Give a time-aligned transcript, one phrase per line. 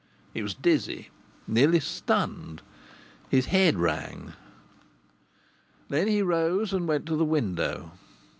[0.33, 1.09] He was dizzy,
[1.45, 2.63] nearly stunned;
[3.29, 4.33] his head rang.
[5.89, 7.91] Then he rose and went to the window.